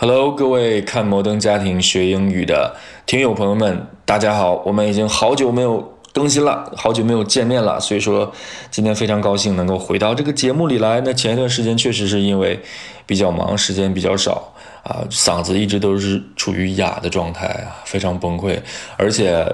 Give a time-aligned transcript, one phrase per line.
[0.00, 4.62] Hello，各位看摩登家庭学英语的听友朋友们，大家好！
[4.64, 8.32] 我们已经好久没有更新了，好久没有见面了，所以说
[8.70, 11.00] 今天非常高兴能够回到这个节目里来。
[11.00, 12.60] 那前一段时间确实是因为
[13.06, 18.56] 比较忙，时间比较少啊，嗓子一直都是处于哑的状态啊，非常崩溃，
[18.96, 19.44] 而且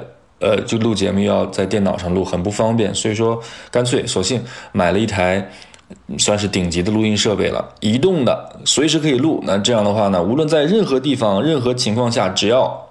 [0.40, 3.40] 呃，就录节目要在电脑上录，很不方便，所以说
[3.70, 5.50] 干脆索性买了一台。
[6.18, 9.42] 算是顶级的录音设备了，移动的，随时可以录。
[9.46, 12.88] 那这样的话呢，无论在任何地方、任何情况下，只要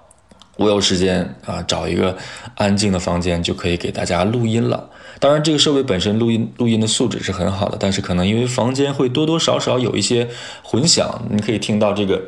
[0.56, 2.16] 我有时间啊，找一个
[2.56, 4.88] 安静的房间，就可以给大家录音了。
[5.18, 10.28] 当然，这个设备本身录音录音的素质是很好的，但是可能因为房间会多多少少有一些
[10.62, 12.20] 混响，你可以听到这个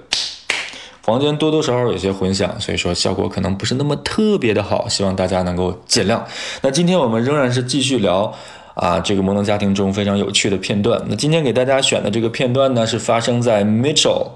[1.02, 6.20] 房间多多少少有些混响，所以说效果可能不是那么特别的好，希望大家能够见谅。
[6.62, 8.34] 那今天我们仍然是继续聊。
[8.76, 11.02] 啊，这个摩登家庭中非常有趣的片段。
[11.08, 14.28] 那今天给大家选的这个片段呢，是发生在 Mitchell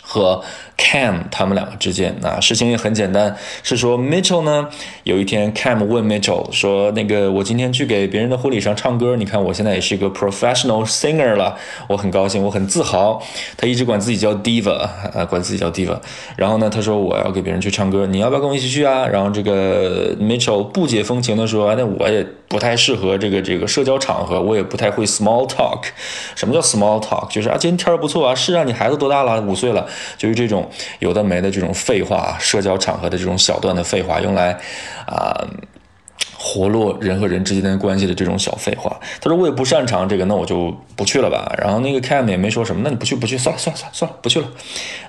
[0.00, 0.42] 和。
[0.78, 4.68] Cam 他们两个之间，那事情也很简单，是说 Mitchell 呢，
[5.04, 13.22] 有一天 Cam 问 Mitchell 说：“那个我今天去给别人的婚礼上唱歌，你看我现在也是一个 professional singer 了，我很高兴，我很自豪。”
[13.56, 14.80] 他一直管自己叫 diva，
[15.14, 15.96] 啊，管自己叫 diva。
[16.36, 25.84] 然后呢，他说：“我要给别人去唱歌，你要不要跟我一起去啊？”然后这个 Mitchell 不解风情的说：“那我也不太适合这个这个社交场合，我也不太会 small talk。
[26.34, 27.26] 什么叫 small talk？
[27.32, 29.40] 就是啊，今天天儿不错啊，是啊，你孩子多大了？
[29.40, 29.86] 五岁了，
[30.18, 34.52] 就是这种。”有的没的这种废话，社交场合的这种小段的废话，用来
[35.06, 35.34] 啊
[36.36, 38.98] 活络人和人之间的关系的这种小废话。
[39.20, 41.54] 他说我也不擅长这个，那我就不去了吧。
[41.58, 44.46] 然后那个 Cam 也没说什么，那你不去不去，算了算了算了算了，不去了。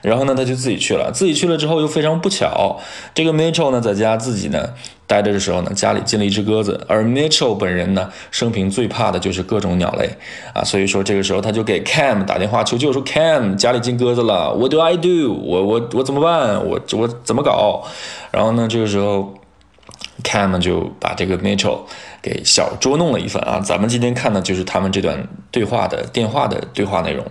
[0.01, 1.11] 然后呢，他就自己去了。
[1.11, 2.79] 自己去了之后，又非常不巧，
[3.13, 4.69] 这个 Mitchell 呢在家自己呢。
[5.05, 10.09] 待着的时候呢，家里进了一只鸽子，而 Mitchell 本人呢，生平最怕的就是各种鸟类
[10.53, 15.33] 啊，所以说这个时候他就给 Cam 打电话求救，说 Cam 家里进鸽子了，What do I do？
[15.33, 16.65] 我我我怎么办？
[16.65, 17.83] 我我怎么搞？
[18.31, 19.33] 然后呢，这个时候
[20.23, 21.81] Cam 就把这个 Mitchell。
[22.23, 23.59] 给小捉弄了一番啊！
[23.59, 27.21] 咱们今天看的就是他们这段对话的电话的对话内容。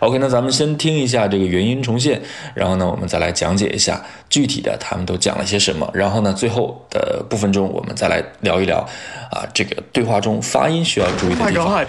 [0.00, 2.20] OK，那咱们先听一下这个原音重现，
[2.52, 5.88] 然后呢，我们再来讲解一下具体的他们都讲了些什么。
[5.94, 8.78] 然后呢，最后的部分中，我们再来聊一聊
[9.30, 11.86] 啊，这个对话中发音需要注意的地方。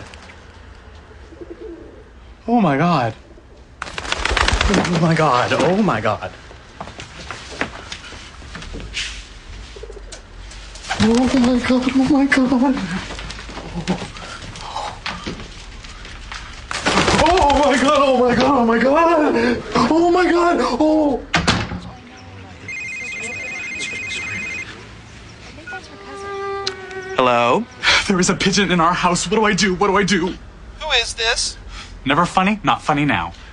[2.46, 2.78] Oh my god!
[2.78, 3.14] Oh my god!
[4.78, 5.52] Oh my god!
[5.64, 6.30] Oh my god,
[11.04, 11.16] Oh,
[17.24, 17.98] oh my god.
[17.98, 19.64] Oh my god, oh my god, oh my god.
[19.90, 21.26] Oh my god, oh.
[27.16, 27.66] Hello?
[28.08, 29.28] There is a pigeon in our house.
[29.28, 29.74] What do I do?
[29.74, 30.28] What do I do?
[30.82, 31.58] Who is this?
[32.06, 33.51] Never funny, not funny now calm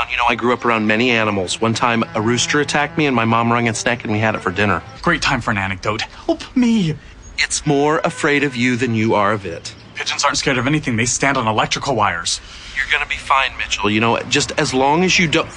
[0.00, 0.10] down.
[0.10, 1.60] You know, I grew up around many animals.
[1.60, 4.34] One time, a rooster attacked me, and my mom wrung its neck, and we had
[4.34, 4.82] it for dinner.
[5.02, 6.02] Great time for an anecdote.
[6.02, 6.94] Help me.
[7.38, 9.74] It's more afraid of you than you are of it.
[9.94, 10.96] Pigeons aren't scared of anything.
[10.96, 12.40] They stand on electrical wires.
[12.76, 13.90] You're gonna be fine, Mitchell.
[13.90, 15.48] You know, just as long as you don't.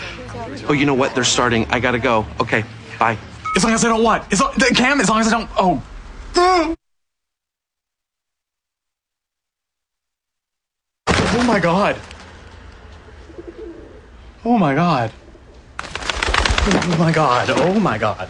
[0.68, 1.16] Oh, you know what?
[1.16, 1.66] They're starting.
[1.70, 2.26] I gotta go.
[2.40, 2.64] Okay,
[3.00, 3.18] bye.
[3.56, 4.32] As long as I don't what?
[4.34, 4.54] As long...
[4.54, 5.50] Cam, as long as I don't.
[5.58, 6.76] Oh.
[11.36, 12.00] Oh my god.
[14.46, 15.10] Oh my god.
[15.80, 17.50] Oh my god.
[17.50, 18.30] Oh my god.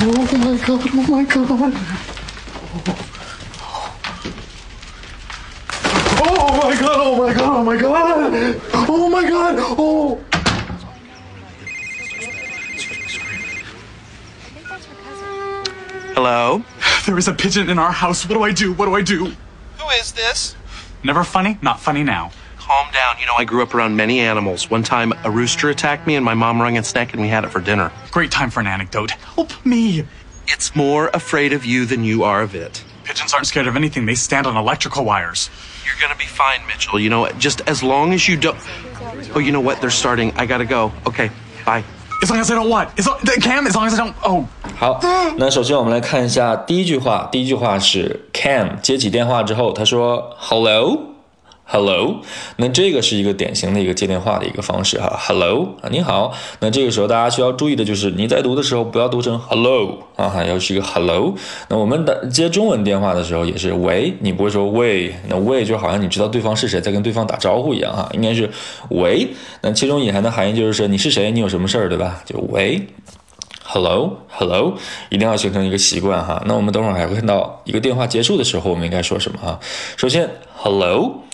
[0.00, 0.90] Oh my god.
[0.96, 1.74] Oh my god.
[6.16, 6.96] Oh, oh my god.
[6.96, 7.52] Oh my god.
[7.52, 8.60] Oh my god.
[8.88, 9.54] Oh my god.
[9.58, 10.20] Oh.
[16.14, 16.64] Hello?
[17.04, 18.26] There is a pigeon in our house.
[18.26, 18.72] What do I do?
[18.72, 19.26] What do I do?
[19.78, 20.56] Who is this?
[21.04, 22.32] Never funny, not funny now.
[22.56, 23.16] Calm down.
[23.20, 24.70] You know, I grew up around many animals.
[24.70, 27.44] One time, a rooster attacked me, and my mom wrung its neck, and we had
[27.44, 27.92] it for dinner.
[28.10, 29.10] Great time for an anecdote.
[29.10, 30.04] Help me.
[30.48, 32.82] It's more afraid of you than you are of it.
[33.04, 34.06] Pigeons aren't scared of anything.
[34.06, 35.50] They stand on electrical wires.
[35.84, 36.98] You're gonna be fine, Mitchell.
[36.98, 38.56] You know, just as long as you don't.
[39.34, 39.82] Oh, you know what?
[39.82, 40.32] They're starting.
[40.36, 40.90] I gotta go.
[41.06, 41.30] Okay,
[41.66, 41.84] bye.
[42.24, 42.88] As long as I don't what?
[42.96, 44.14] As long, Cam, as long as I don't.
[44.22, 44.44] Oh.
[44.78, 44.98] 好，
[45.36, 47.28] 那首先我们来看一下第一句话。
[47.30, 51.13] 第一句话是 Cam 接起电话之后，他说 “Hello”。
[51.66, 52.20] Hello，
[52.56, 55.16] 那这个是一个典型的一个接电话的一个方式哈。
[55.18, 56.32] Hello 啊，你好。
[56.60, 61.34] 那这个时候大家需要注意的就是你在读的时候不要读成 Hello 啊，要是一个 Hello。
[61.68, 68.48] 那我们的接中文电话的时候也是喂，你不会说喂，那喂就好像你知道对方是谁，在跟对方打招呼一样哈，应该是
[68.90, 69.26] 喂。
[69.62, 72.22] 那其中隐含的含义就是说你是谁，你有什么事儿，对吧？
[72.26, 72.80] 就喂。
[73.74, 74.78] Hello，Hello，
[75.08, 76.40] 一定要形成一个习惯哈。
[76.46, 79.58] 那我们等会儿还会看到一个电话结束的时候，我们应该说什么哈？
[79.96, 81.24] 首先，Hello。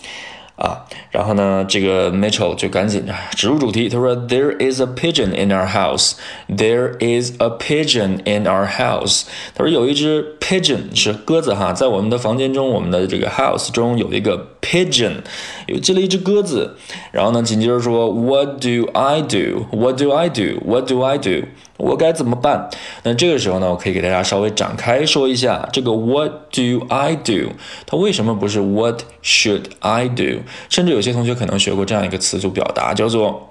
[0.61, 6.11] 啊，然后呢，这个 Mitchell 就赶紧植入主题，他说：“There is a pigeon in our house.
[6.47, 9.23] There is a pigeon in our house。”
[9.57, 15.21] 他说有一只 pigeon 是鸽子哈，在我们的房间中，我们的这个 house 中有一个 pigeon，
[15.65, 16.77] 有进了一只鸽子。
[17.11, 19.65] 然后呢，紧接着说：“What do I do?
[19.71, 20.61] What do I do?
[20.63, 21.47] What do I do?”
[21.77, 22.69] 我该怎么办？
[23.01, 27.53] 那这个时候呢，我可以给大家稍微展开说一下，这个 What do I do？
[27.87, 30.41] 它为什么不是 What should I do？
[30.69, 33.49] 甚至有些同学可能学过这样一个词组表达，叫做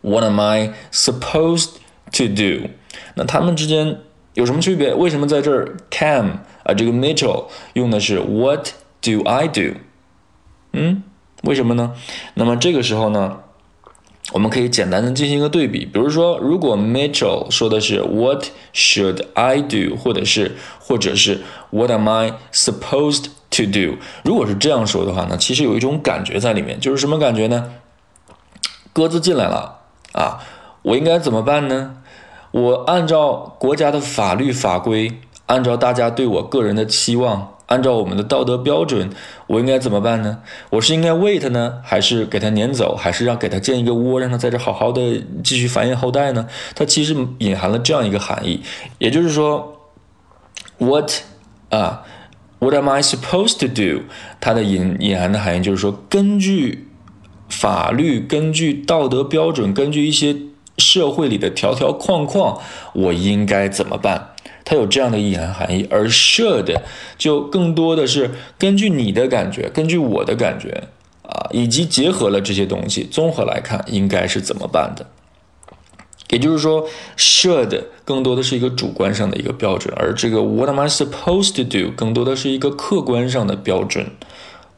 [0.00, 1.70] What am I supposed
[2.12, 2.68] to do？
[3.14, 3.98] 那他们之间
[4.34, 4.94] 有什么区别？
[4.94, 8.68] 为什么在这儿 Cam 啊这个 Mitchell 用的是 What
[9.00, 9.76] do I do？
[10.72, 11.02] 嗯，
[11.42, 11.94] 为什么呢？
[12.34, 13.38] 那么这个时候呢？
[14.32, 21.40] 我们可以简单的进行一个对比，比如说，如果 Mitchell 说的是 What should I do，或者是或者是
[21.70, 23.98] What am I supposed to do？
[24.24, 27.74] 如果是这样说的话呢，其实有一种感觉在里面，就是什么感觉呢？
[28.92, 29.78] 鸽子进来了
[30.12, 30.40] 啊，
[30.82, 31.98] 我应该怎么办呢？
[32.50, 37.50] 我按照国家的法律法规，按照大家对我个人的期望。
[37.66, 39.08] 按照我们的道德标准，
[39.46, 40.40] 我应该怎么办呢？
[40.68, 46.46] 我是应该喂它呢，还是给它撵走，还是让给它建一个窝，让它在这好好的继续繁衍后代呢？
[46.74, 48.62] 它其实隐含了这样一个含义，
[48.98, 49.74] 也就是说
[50.76, 51.10] ，what
[51.70, 52.02] 啊
[52.62, 54.04] ，what am I supposed to do？
[54.40, 56.86] 它的隐隐含的含义就是说，根据
[57.48, 60.36] 法律、根据道德标准、根据一些
[60.78, 62.58] 社会里的条条框框，
[62.94, 64.28] 我应该怎么办？
[64.64, 66.74] 它有这样的隐含含义，而 should
[67.18, 70.84] 就更多的是根据你的感觉，根据我的感觉
[71.24, 75.04] 啊，以及结合了这些东西，综合来看应该是怎么办的。
[76.32, 84.10] 也就是说，should 更多的是一个主观上的一个标准，而这个 what am I supposed to do 更多的是一个客观上的标准。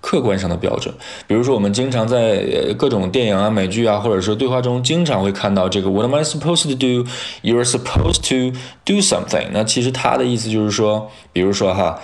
[0.01, 0.95] 客观上的标准，
[1.27, 2.45] 比如说我们经常在
[2.77, 7.09] 各种电影啊、美剧啊，或者说对话中，经常会看到这个 "What am I supposed to do?
[7.43, 8.55] You're supposed to
[8.85, 11.99] do something." 那其实它的意思就是说，比如说哈，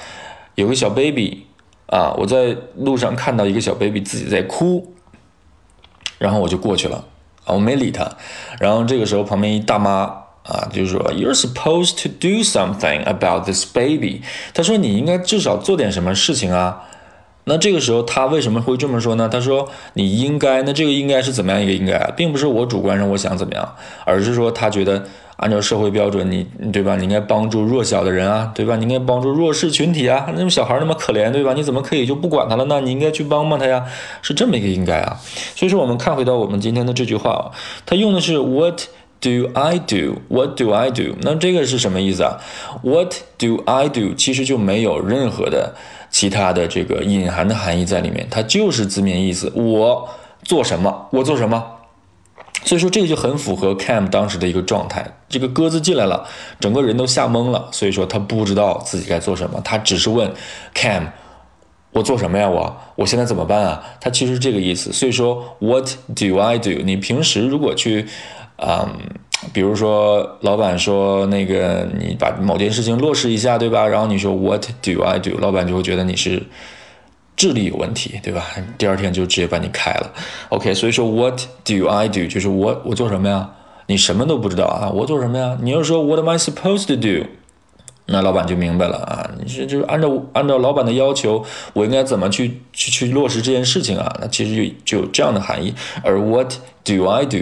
[0.54, 1.44] 有个小 baby
[1.88, 4.94] 啊，我在路上看到一个小 baby 自己在哭，
[6.16, 7.04] 然后我就过去了，
[7.52, 8.10] 我没理他，
[8.58, 10.02] 然后这个时候旁边一大妈
[10.42, 14.22] 啊，就说 "You're supposed to do something about this baby."
[14.54, 16.86] 他说你应该至少做点什么事情啊。
[17.50, 19.28] 那这个时候他为什么会这么说呢？
[19.28, 23.74] 他说你应该，那这个应该是怎么样一个应该啊，并不是我主观上我想怎么样，
[24.04, 25.04] 而是说他觉得
[25.36, 26.94] 按照社会标准，你对吧？
[26.94, 28.76] 你应该帮助弱小的人啊，对吧？
[28.76, 31.52] 你应该帮助弱势群体啊，那种小孩那么可怜，对吧？
[31.54, 32.80] 你怎么可以就不管他了呢？
[32.82, 33.84] 你应该去帮帮他呀，
[34.22, 35.16] 是这么一个应该啊。
[35.56, 37.50] 所以说我们看回到我们今天的这句话啊，
[37.84, 38.82] 他用的是 What
[39.20, 40.22] do I do?
[40.28, 41.16] What do I do?
[41.20, 42.40] 那这个是什么意思啊
[42.82, 44.14] ？What do I do?
[44.14, 45.74] 其实就没有任何的。
[46.12, 49.52] 其他的这个隐含的含义在里面，它就是字面意思。
[49.54, 50.08] 我
[50.42, 51.06] 做什么？
[51.12, 51.64] 我做什么？
[52.64, 55.06] 所以说这个就很符合 Cam 当时的一个状态。
[55.28, 56.26] 这个鸽子进来了，
[56.58, 57.68] 整个人都吓懵了。
[57.70, 60.28] 所以说他不知道自己该做什么，他只是问
[60.74, 61.06] Cam：“
[61.92, 62.48] 我做什么呀？
[62.48, 64.92] 我我现在怎么办啊？”他其实这个意思。
[64.92, 66.82] 所以说 What do I do？
[66.84, 68.08] 你平时如果去，
[68.60, 68.88] 嗯。
[69.54, 73.86] 比如说，老板说那个你把某件事情落实一下，对吧？
[73.86, 75.38] 然后你说 What do I do？
[75.38, 76.42] 老板就会觉得你是
[77.36, 78.44] 智力有问题，对吧？
[78.76, 80.12] 第二天就直接把你开了。
[80.50, 82.26] OK，所以说 What do I do？
[82.26, 83.50] 就是我我做什么呀？
[83.86, 84.90] 你什么都不知道啊？
[84.90, 85.56] 我做什么呀？
[85.62, 87.26] 你要说 What am I supposed to do？
[88.06, 91.42] 那老板就明白了啊，你是就是按照按照老板的要求，
[91.72, 94.14] 我应该怎么去去去落实这件事情啊？
[94.20, 95.72] 那其实就就有这样的含义。
[96.04, 96.52] 而 What
[96.84, 97.38] do I do？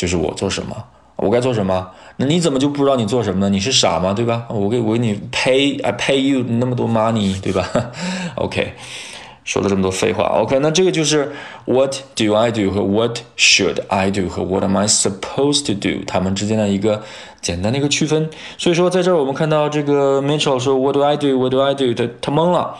[0.00, 0.74] 就是我做什么。
[1.16, 1.86] 我该做什么？
[2.16, 3.50] 那你怎么就不知道你做什么呢？
[3.50, 4.14] 你是傻吗？
[4.14, 4.46] 对吧？
[4.48, 7.68] 我给我给你 pay，I pay you 那么多 money，对吧？
[8.36, 8.72] OK，
[9.44, 11.30] 说了这么多废话，OK，那这个就是
[11.66, 15.74] What do I do 和 What should I do 和 What am I supposed to
[15.74, 17.02] do 它们之间的一个
[17.42, 18.30] 简单的一个区分。
[18.56, 21.92] 所以说，在这儿我们看到这个 Mitchell 说 What do I do？What do I do？
[21.92, 22.78] 他他懵了。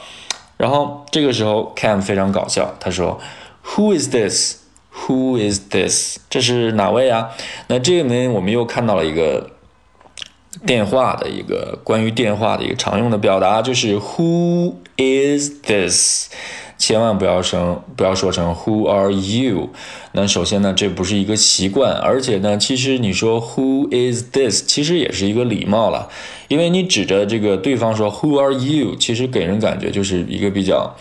[0.57, 3.21] 然后这个时候 Cam 非常搞笑，他说
[3.67, 4.60] Who is this?
[4.93, 6.19] Who is this？
[6.29, 7.31] 这是哪位啊？
[7.69, 9.51] 那这里面我们又看到了一个
[10.67, 16.31] 电话的一个关于电话的一个常用的表达，就是 Who is this？
[16.81, 19.69] 千万不要生，不要说成 Who are you？
[20.13, 24.65] 那首先呢，这不是一个习惯，而且呢，其实你说 Who is this？
[24.67, 26.09] 其实也是一个礼貌了，
[26.49, 28.97] 因为你指着这个对方说 Who are you？
[28.97, 30.97] 其实给人感觉就是一个比较。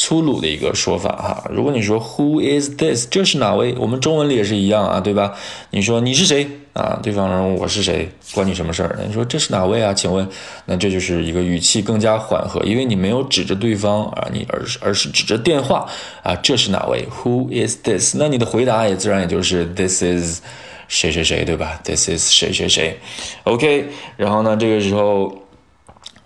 [0.00, 1.50] 粗鲁的一个说法哈。
[1.50, 3.08] 如果你说 Who is this？
[3.10, 3.74] 这是哪位？
[3.80, 5.34] 我们中文里也是一样啊，对吧？
[5.70, 6.98] 你说你是谁啊？
[7.02, 8.08] 对方人我是谁？
[8.32, 8.98] 关你什么事儿？
[9.06, 9.92] 你说这是哪位啊？
[9.92, 10.26] 请问，
[10.64, 15.86] 那这就是一个语气更加缓和，因为你没有指着对方啊，你而是而是指着电话
[16.22, 18.16] 啊，这是哪位？Who is this？
[18.16, 20.40] 那你的回答也自然也就是 This is
[20.86, 22.98] 谁谁谁，对吧？This is 谁谁谁。
[23.44, 25.36] OK，然后呢，这个时候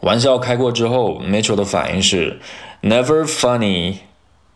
[0.01, 2.39] 玩笑开过之后，Mitchell 的反应是。
[2.85, 3.99] Never funny,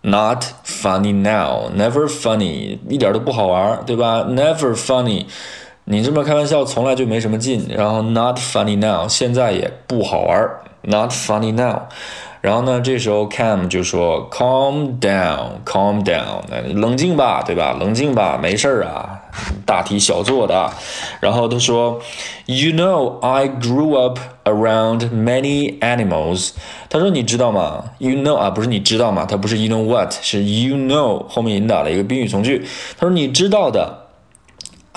[0.01, 1.71] not funny now.
[1.71, 5.27] Never funny，一点都不好玩，对吧？Never funny，
[5.89, 7.65] 你这么开玩笑从来就没什么劲。
[7.69, 10.51] 然后 not funny now，现在也不好玩
[10.83, 11.83] ，not funny now。
[12.41, 16.43] 然后呢，这时候 Cam 就说 Calm down, calm down，
[16.75, 17.77] 冷静吧，对吧？
[17.79, 19.21] 冷静吧，没事儿啊，
[19.65, 20.71] 大题小做的。
[21.21, 22.01] 然后他说
[22.47, 26.51] ，You know I grew up around many animals。
[26.89, 29.27] 他说你知道吗？You know 啊，不是你知道吗？
[29.29, 32.65] 他不是 You know what，是 You know 后面引导了一个宾语从句。
[32.97, 34.06] 他说你知道的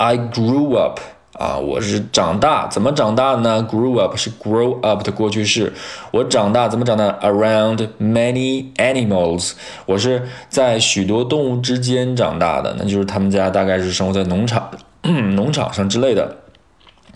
[0.00, 0.98] ，I grew up。
[1.38, 5.72] 啊，我是长大，怎么长大呢？Grew up 是 grow up 的过去式。
[6.10, 9.52] 我长大怎么长大？Around many animals，
[9.86, 14.70] 我是在许多动物之间长大的，那就是他们家大概是生活在农场、
[15.34, 16.36] 农场上之类的。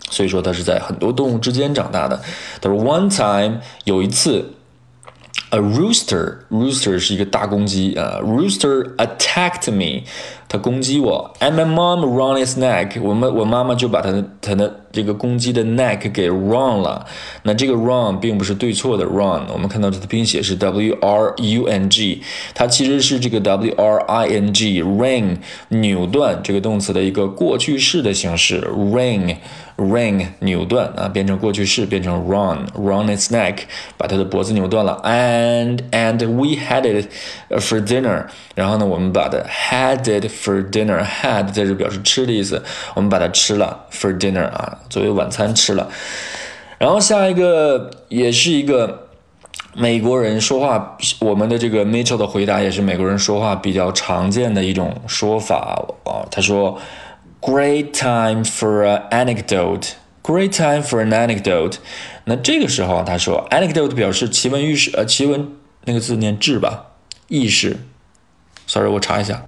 [0.09, 2.19] 所以说他是在很多动物之间长大的。
[2.61, 4.53] 他说，One time 有一次。
[5.51, 8.17] A rooster, rooster 是一个大公鸡啊。
[8.21, 10.03] Rooster attacked me，
[10.48, 11.32] 它攻击我。
[11.40, 17.06] And my mom wrung its neck，我们我妈妈就把它的它的这个公鸡的 neck 给 wrung 了。
[17.44, 22.22] 那这个 wrung 并不是对错的 wrung，我们看到它的拼写是 w r u n g，
[22.54, 25.36] 它其实是这个 w r i n g ring
[25.68, 33.60] 扭断这个动词的一个过去式的形式 ring。ring 扭断啊，变成过去式，变成 run run its neck，
[33.96, 35.00] 把它的脖子扭断了。
[35.02, 37.08] And and we had it
[37.48, 38.26] for dinner。
[38.54, 41.01] 然后呢，我们把它 had it for dinner。
[41.03, 42.61] had 在这表示吃的意思，
[42.93, 45.89] 我们把它吃了 for dinner 啊，作为晚餐吃了。
[46.77, 49.07] 然后下一个也是一个
[49.73, 56.27] 美国人说话，我们的这个 Mitchell 的回答也是美国人说话比较常见的一种说法啊。
[56.29, 56.79] 他说。
[57.41, 59.93] Great time for an anecdote.
[60.23, 61.75] Great time for an anecdote.
[62.23, 65.49] 那这个时候啊，他说 anecdote 表示奇闻异事，呃，奇闻
[65.83, 66.87] 那个字念志吧，
[67.27, 67.77] 轶事。
[68.65, 69.45] Sorry，我查一下，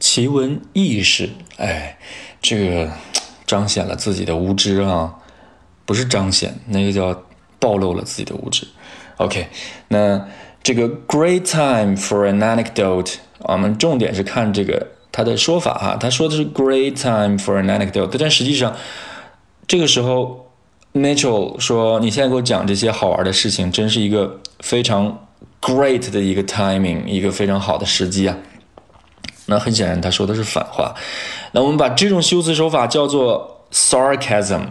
[0.00, 1.30] 奇闻异事。
[1.56, 1.98] 哎，
[2.40, 2.90] 这个
[3.46, 5.14] 彰显了自己的无知啊，
[5.84, 7.22] 不是彰显，那个叫
[7.58, 8.66] 暴露了自己的无知。
[9.16, 9.48] OK，
[9.88, 10.28] 那
[10.62, 14.88] 这个 great time for an anecdote，我们重点是看这个。
[15.10, 18.76] 他的说法哈，他说的是 great time for an anecdote，但实际上
[19.66, 20.52] 这个时候
[20.92, 25.26] ，Mitchell 说你现在给我讲这些好玩的事情，真是一个非常
[25.60, 28.36] great 的一个 timing，一个非常好的时机啊。
[29.48, 30.94] 那很显然他说的是反话。
[31.52, 34.62] 那我们把这种修辞手法叫做 sarcasm，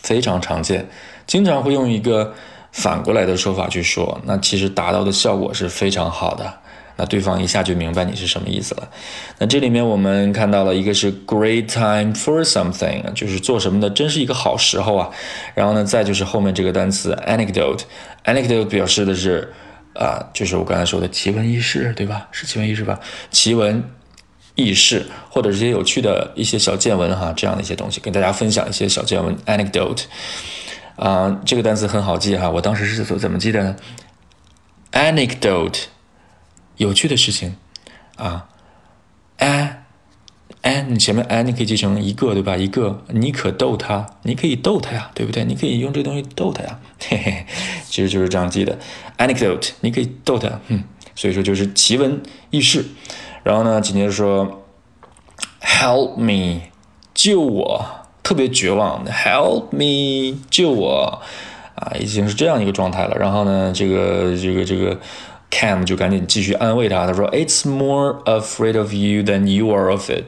[0.00, 0.88] 非常常见，
[1.26, 2.34] 经常会用一个
[2.72, 6.52] 反过来的说法去说，那其实达到的效果是非常好的。
[6.98, 8.88] 那对方一下就明白你是什么意思了。
[9.36, 15.10] 那这里面我们看到了一个是 great time for something，就是做什么的真是一个好时候啊。
[15.54, 19.52] 然后呢，再就是后面这个单词 anecdote，anecdote 表示的是
[19.98, 22.28] 啊，就是我刚才说的奇闻异事，对吧？
[22.32, 23.00] 是奇闻异事吧？
[23.30, 23.82] 奇闻
[24.54, 30.04] 异事或者是些有趣的一些小见闻哈，这样的一些东西，跟大家分享一些小见闻 anecdote。
[30.96, 33.76] 啊，这个单词很好记哈，我当时是怎怎么记的呢
[34.92, 35.84] ？anecdote。
[36.76, 37.56] 有趣的事情，
[38.16, 38.48] 啊，
[39.38, 39.85] 哎，
[40.66, 42.56] 哎，你前面哎，你可以记成一个，对吧？
[42.56, 45.44] 一个，你可逗他，你可以逗他呀，对不对？
[45.44, 47.46] 你可以用这东西逗他呀，嘿嘿，
[47.84, 48.76] 其实就是这样记的。
[49.16, 50.82] Anecdote，你可以逗他，嗯，
[51.14, 52.20] 所以说就是奇闻
[52.50, 52.84] 异事。
[53.44, 54.64] 然后呢，紧接着说
[55.62, 56.62] ，Help me，
[57.14, 57.84] 救我，
[58.24, 61.22] 特别绝望，Help me，救我，
[61.76, 63.16] 啊，已经是这样一个状态了。
[63.16, 64.98] 然后呢，这个，这个，这个。
[65.49, 70.23] Cam 就赶紧继续安慰他，他说：“It's more afraid of you than you are of it。”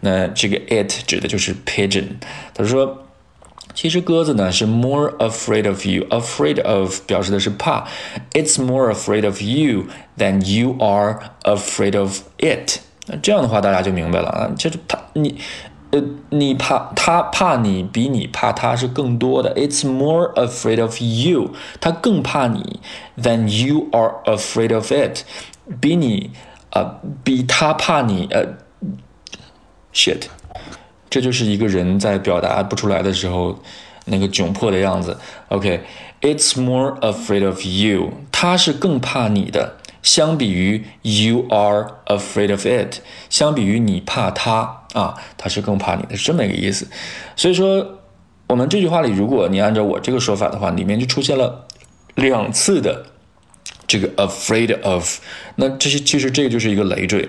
[0.00, 2.18] 那这个 it 指的就是 pigeon。
[2.54, 7.88] 他说：“其实鸽子呢是 more afraid of you，afraid of 表示的是怕。
[8.32, 12.78] It's more afraid of you than you are afraid of it。
[13.06, 15.40] 那这样的话大家就明白了啊，就是他你。”
[15.95, 19.55] 呃，你怕他怕你比你怕他是更多的。
[19.55, 22.81] It's more afraid of you，他更怕你
[23.17, 25.23] ，than you are afraid of it，
[25.79, 26.31] 比你
[26.71, 28.45] 呃比他怕你呃
[29.93, 30.23] ，shit，
[31.09, 33.57] 这就是一个人在表达不出来的时候
[34.03, 35.17] 那个窘迫的样子。
[35.47, 39.77] OK，It's more afraid of you，他是更怕你的。
[40.05, 46.87] 相比于 you are afraid of it，相比于你怕他啊，他是更怕你的，是这么一个意思。
[47.35, 48.01] 所以说，
[48.45, 51.65] 我们这句话里，如果你按照我这个说法的话，里面就出现了
[52.13, 53.07] 两次的
[53.87, 55.17] 这个 afraid of，
[55.55, 57.27] 那这些其实这个就是一个累赘。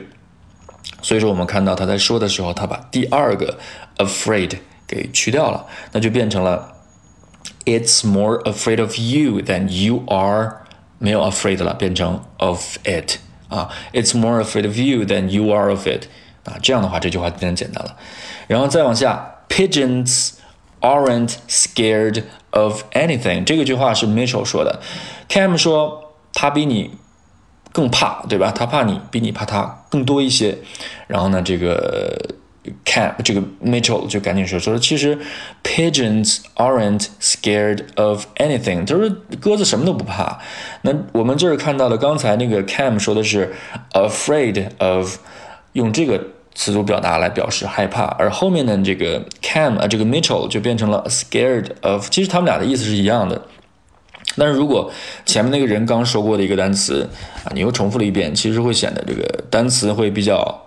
[1.00, 3.58] 所以说，我们看到他在说的时候，他把第二个
[3.96, 6.74] afraid 给去掉了，那就变成了
[7.64, 10.65] It's more afraid of you than you are
[10.98, 13.16] 没有 afraid 了，变成 of it
[13.48, 16.06] 啊，It's more afraid of you than you are of it
[16.44, 17.96] 啊，这样的话这句话变简单了。
[18.46, 20.32] 然后再往下，Pigeons
[20.80, 24.80] aren't scared of anything 这个句话是 Mitchell 说的
[25.28, 26.92] ，Cam 说他比你。
[27.72, 28.50] 更怕，对吧？
[28.50, 30.56] 他怕你，比你怕他更多一些。
[31.08, 32.16] 然后呢，这个
[32.84, 35.18] Cam 这个 Mitchell 就赶紧说说，其实
[35.62, 39.08] pigeons aren't scared of anything，他说
[39.40, 40.38] 鸽子什么都不怕。
[40.82, 43.54] 那我们这儿看到了，刚才那个 Cam 说的是
[43.92, 45.16] afraid of，
[45.72, 46.22] 用这个
[46.54, 53.42] 词组表达来表示害怕，而后面的这个 Cam 啊，这个 Mitchell 就变成了 scared of，其实他们俩的意思是一样的。
[54.38, 54.90] 但是如果
[55.24, 57.08] 前面那个人刚说过的一个单词
[57.44, 60.65] 啊，你又重复了一遍，其实会显得这个单词会比较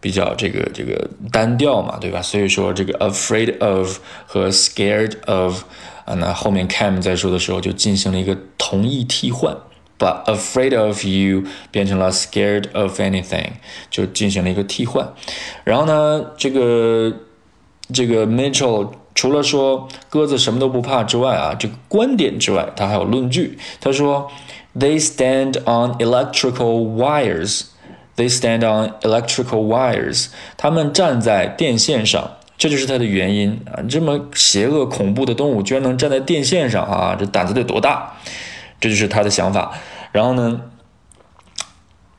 [0.00, 2.22] 比较这个这个单调嘛，对吧？
[2.22, 5.62] 所以说这个 afraid of 和 scared of
[6.04, 9.56] 啊，那后面 Cam 在说的时候就进行了一个同义替换，
[9.98, 13.50] 把 afraid of you 变成了 scared of anything，
[13.90, 15.06] 就进行了一个替换。
[15.64, 17.12] 然后呢，这个
[17.92, 18.92] 这个 Mitchell。
[19.12, 23.58] 除了说鸽子什么都不怕之外啊，这个观点之外，他还有论据。
[23.80, 24.30] 他说
[24.78, 27.64] ，They stand on electrical wires.
[28.20, 30.26] They stand on electrical wires.
[30.58, 33.80] 他们站在电线上，这就是它的原因啊！
[33.88, 37.16] 这么邪恶恐怖的动物居然能站在电线上啊！
[37.18, 38.12] 这胆子得多大？
[38.78, 39.72] 这就是他的想法。
[40.12, 40.60] 然后呢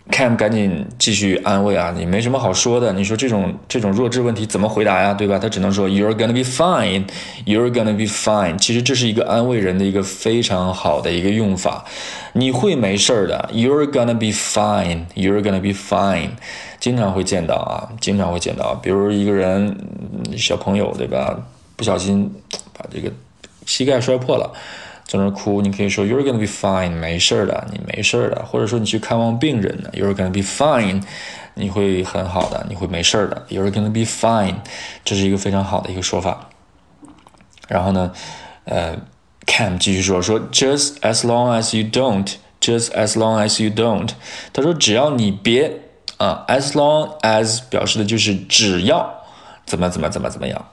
[0.10, 2.91] ？Cam 赶紧继续安慰啊，你没什么好说的。
[2.93, 5.13] 你说这种这种弱智问题怎么回答呀？
[5.13, 5.38] 对吧？
[5.38, 7.05] 他只能说 You're gonna be fine,
[7.46, 8.58] You're gonna be fine。
[8.58, 11.86] 其实这是一个安慰人的一个非常好的一个用法。
[12.34, 16.29] 你会没事儿的，You're gonna be fine, You're gonna be fine。
[16.79, 19.77] 经常会见到啊，经常会见到，比如一个人
[20.36, 21.40] 小朋友对吧，
[21.75, 22.29] 不小心
[22.77, 23.11] 把这个
[23.66, 24.51] 膝盖摔破了。
[25.11, 28.45] 在那哭，你可以说 You're gonna be fine，没事的，你没事的。
[28.45, 31.03] 或者说你去看望病人呢，You're gonna be fine，
[31.53, 33.45] 你会很好的，你会没事的。
[33.50, 34.55] You're gonna be fine，
[35.03, 36.47] 这是一个非常好的一个说法。
[37.67, 38.13] 然后呢，
[38.63, 38.95] 呃
[39.45, 44.11] ，Cam 继续说说 Just as long as you don't，just as long as you don't。
[44.53, 45.74] 他说只要你别
[46.19, 49.13] 啊，as long as 表示的就是只要
[49.65, 50.65] 怎么怎么怎么怎么样。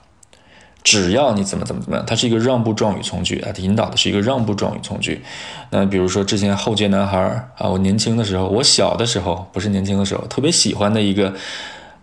[0.83, 5.21] 只要你怎么怎么怎么样，它是一个让步状语从句啊，它引导的是一个让步状语从句。
[5.71, 7.19] 那比如说之前后街男孩
[7.57, 11.33] 啊，我年轻的时候，我小的时候不是年轻的时候，特别喜欢的一个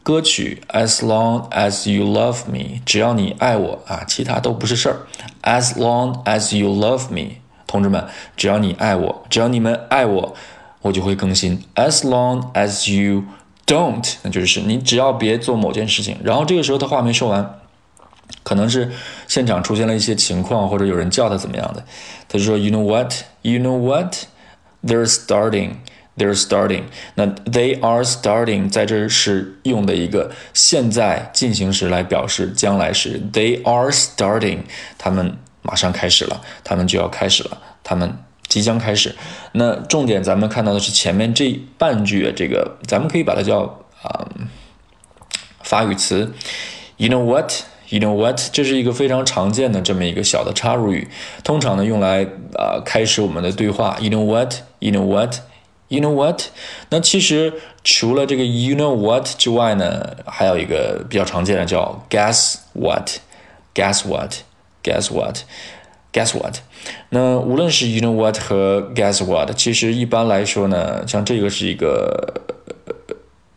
[0.03, 4.97] 歌曲，As long as you love me，只要你爱我啊，其他都不是事儿。
[5.43, 7.37] As long as you love me，
[7.67, 8.05] 同志们，
[8.37, 10.35] 只要你爱我，只要你们爱我，
[10.83, 11.65] 我就会更新。
[11.75, 13.25] As long as you
[13.67, 16.19] don't，那就是你只要别做某件事情。
[16.23, 17.59] 然后这个时候他话没说完。
[18.47, 18.89] 可能是
[19.27, 21.85] 现场出现了一些情况，或者有人叫他怎么样的，
[22.29, 23.13] 他就说，You know what?
[23.43, 24.15] You know what?
[24.85, 25.79] They're starting.
[26.17, 26.85] They're starting.
[27.17, 33.21] 那 they are starting 在这是用的一个现在进行时来表示将来时。
[33.33, 34.61] They are starting.
[34.97, 39.17] 他们马上开始了，他们就要开始了，他们即将开始。
[39.53, 43.63] 那重点咱们看到的是前面这半句，这个咱们可以把它叫
[44.03, 44.25] 啊
[45.65, 46.33] 法语词。
[46.97, 47.53] You know what?
[47.89, 48.41] You know what？
[48.53, 51.07] 这是一个非常常见的这么一个小的插入语，
[51.45, 53.97] 通常呢用来啊开始我们的对话。
[54.01, 56.43] You know what？You know what？You know what？
[56.91, 57.53] 那其实
[57.85, 66.57] 除了这个 You know what 之外呢，还有一个比较常见的叫 Guess what？Guess what？Guess what？Guess what？
[67.11, 72.43] 那无论是 You know what 和 Guess what，其实一般来说呢，像这个是一个。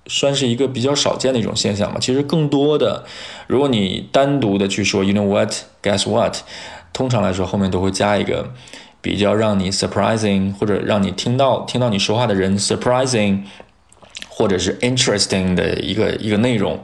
[0.09, 1.99] 算是一个比较少见的一种现象吧。
[2.01, 3.05] 其实更多的，
[3.47, 6.35] 如果你单独的去说，you know what，guess what，
[6.91, 8.51] 通常来说后面都会加一个
[8.99, 13.43] 比较让你 surprising 或者让你听到听到你说话的人 surprising，
[14.27, 16.79] 或者是 interesting 的一个一个内容。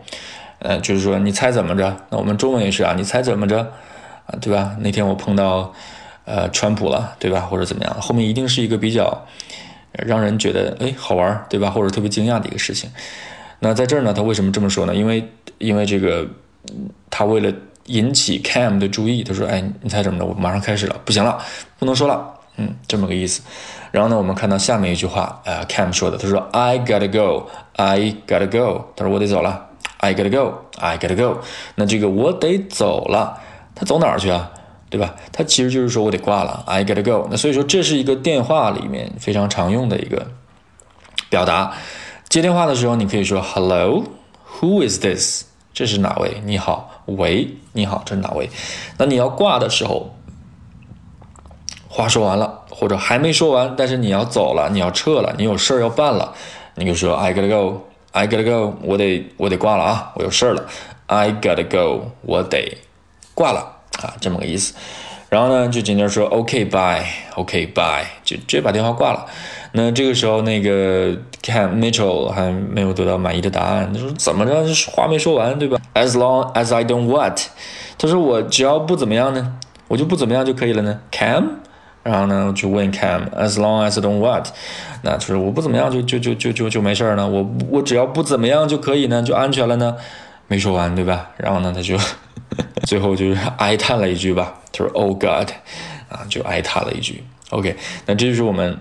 [0.59, 1.97] 呃，就是说你猜怎么着？
[2.09, 3.59] 那我们中文也是啊，你猜怎么着？
[4.27, 4.75] 啊，对吧？
[4.79, 5.73] 那天我碰到
[6.25, 7.41] 呃川普了，对吧？
[7.41, 7.97] 或者怎么样？
[7.99, 9.25] 后面一定是一个比较。
[10.05, 11.69] 让人觉得哎好玩，对吧？
[11.69, 12.89] 或者特别惊讶的一个事情。
[13.59, 14.93] 那在这儿呢，他为什么这么说呢？
[14.93, 15.27] 因为
[15.57, 16.27] 因为这个，
[17.09, 17.51] 他为了
[17.85, 20.25] 引起 Cam 的注意，他说：“哎，你猜怎么着？
[20.25, 21.37] 我马上开始了，不行了，
[21.79, 23.41] 不能说了嗯，这么个意思。
[23.91, 31.39] 然后呢，我们看到下面一句话，呃、，Cam 说的，他说 I gotta go，I gotta go，他说我得走了，I gotta go，I gotta go。
[31.75, 33.37] 那这个我得走了，
[33.73, 34.51] 他走哪儿去啊？
[34.89, 35.15] 对吧？
[35.31, 37.27] 他其实就是说我得挂了，I gotta go。
[37.29, 40.27] 那所以说这是一个电话里面非常常用的一个
[41.29, 41.73] 表达。
[42.29, 45.45] 接电话的时候，你可以说 Hello，Who is this？
[45.73, 46.41] 这是哪位？
[46.45, 48.49] 你好，喂，你好，这是哪位？
[48.97, 50.15] 那你要挂的时候，
[51.89, 56.33] 话说完了，或者还没说完，但是你要走了，你要撤了，你有事儿要办了，
[56.75, 60.65] 你就说 I gotta go，I gotta go，我得我得挂了啊，我有事儿了
[61.07, 62.77] ，I gotta go，我得
[63.33, 63.74] 挂了
[64.05, 64.73] 啊，这么个意思。
[65.27, 69.25] 然后呢，就紧接着说 OK bye，OK bye，就直接把电话挂了。
[69.71, 71.09] 那这个时候，那个
[71.41, 73.91] Cam Mitchell 还没有得到满意的答案。
[73.91, 74.63] 他说：“怎么着？
[74.91, 77.37] 话没说完，对吧？”As long as I don't what，
[77.97, 79.57] 他说我只要不怎么样呢，
[79.89, 81.01] 我就不怎么样就可以了呢。
[81.11, 81.45] Cam，
[82.03, 84.47] 然后呢就问 Cam，As long as I don't what，
[85.01, 87.27] 那就是我不怎么样就就就就就就没事儿呢。
[87.27, 89.97] 我我只要不怎么样就可以呢，就安全了呢。
[90.47, 91.31] 没说完，对吧？
[91.35, 91.97] 然后呢，他就
[92.87, 94.53] 最后就是哀叹了一句吧。
[94.71, 95.49] 他说：“Oh God，
[96.09, 97.23] 啊，就哀叹了一句。
[97.49, 98.77] ”OK，那这就是我们。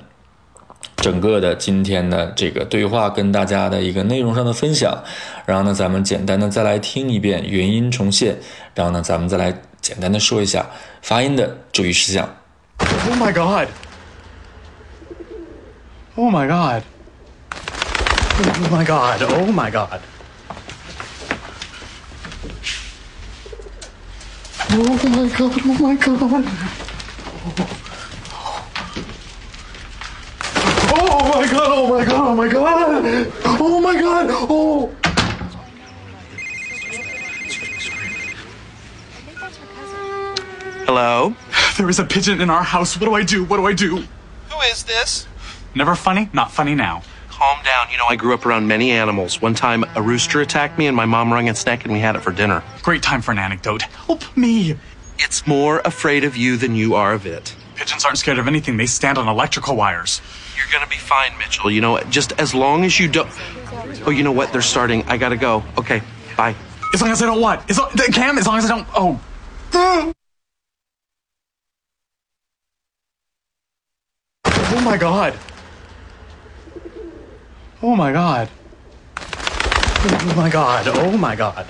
[0.97, 5.03] 整个的今天的这个对话跟大家的一个内容上的分享，
[5.45, 8.39] 然后呢，咱们简单的再来听一遍原音重现，
[8.75, 10.65] 然后呢，咱们再来简单的说一下
[11.03, 12.27] 发音的注意事项。
[12.79, 13.69] Oh my god.
[16.15, 16.83] Oh my god.
[18.39, 19.23] Oh my god.
[19.23, 20.01] Oh my god.
[24.77, 25.61] Oh my god.
[25.63, 26.19] Oh my god.
[30.97, 31.69] Oh my god.
[31.71, 32.25] Oh my god.
[32.25, 33.33] Oh my god.
[33.61, 34.27] Oh my god.
[34.31, 34.91] Oh.
[40.87, 41.37] Hello?
[41.79, 42.99] There is a pigeon in our house.
[42.99, 43.45] What do I do?
[43.45, 44.03] What do I do?
[44.51, 45.29] Who is this?
[45.77, 47.03] Never funny, not funny now.
[47.45, 47.91] Calm down.
[47.91, 49.43] You know, I grew up around many animals.
[49.43, 52.17] One time, a rooster attacked me, and my mom wrung its neck, and we had
[52.17, 52.63] it for dinner.
[52.81, 53.83] Great time for an anecdote.
[53.83, 54.77] Help me.
[55.19, 57.55] It's more afraid of you than you are of it.
[57.75, 58.79] Pigeons aren't scared of anything.
[58.79, 60.23] They stand on electrical wires.
[60.57, 61.71] You're gonna be fine, Mitchell.
[61.71, 63.29] You know, just as long as you don't.
[64.07, 64.51] Oh, you know what?
[64.51, 65.05] They're starting.
[65.07, 65.63] I gotta go.
[65.77, 66.01] Okay,
[66.39, 66.55] bye.
[66.95, 67.69] As long as I don't what?
[67.69, 68.89] As long, Cam, as long as I don't.
[68.95, 70.13] Oh.
[74.77, 75.39] Oh my god.
[77.87, 78.49] Oh my god.
[79.19, 80.89] Oh my god.
[80.89, 81.67] Oh my god.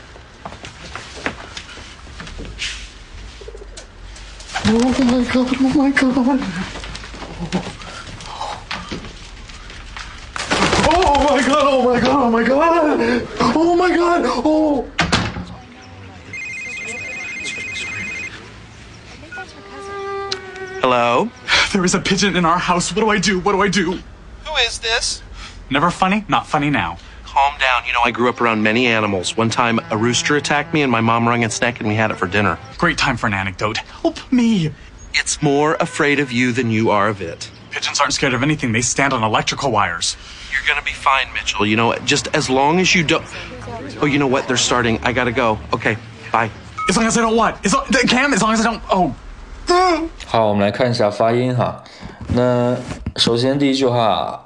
[4.64, 5.58] Oh my god.
[5.66, 6.40] Oh my god.
[10.86, 12.14] Oh my god.
[12.14, 12.30] Oh my god.
[12.30, 13.28] Oh my god.
[13.40, 14.22] Oh my god.
[14.24, 14.86] Oh.
[20.80, 21.28] Hello?
[21.72, 22.94] There is a pigeon in our house.
[22.94, 23.40] What do I do?
[23.40, 23.98] What do I do?
[24.44, 25.24] Who is this?
[25.69, 26.97] Never funny, not funny now.
[27.25, 27.83] Calm down.
[27.85, 29.37] You know, I grew up around many animals.
[29.37, 32.09] One time, a rooster attacked me, and my mom wrung its neck, and we had
[32.09, 32.57] it for dinner.
[32.77, 33.77] Great time for an anecdote.
[34.01, 34.71] Help me.
[35.13, 37.51] It's more afraid of you than you are of it.
[37.69, 38.71] Pigeons aren't scared of anything.
[38.71, 40.17] They stand on electrical wires.
[40.51, 41.67] You're gonna be fine, Mitchell.
[41.67, 43.23] You know, just as long as you don't.
[44.01, 44.47] Oh, you know what?
[44.47, 44.99] They're starting.
[45.03, 45.59] I gotta go.
[45.71, 45.97] Okay,
[46.31, 46.49] bye.
[46.89, 47.63] As long as I don't what?
[47.63, 48.81] As long, Cam, as long as I don't.
[48.89, 49.13] Oh.
[50.25, 51.83] 好，我们来看一下发音哈。
[52.29, 52.75] 那
[53.17, 54.43] 首先第一句话